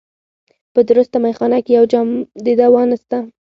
په 0.73 0.79
درسته 0.89 1.17
مېخانه 1.25 1.59
کي 1.65 1.71
یو 1.77 1.85
جام 1.93 2.07
د 2.45 2.47
دوا 2.59 2.81
نسته 2.89 3.17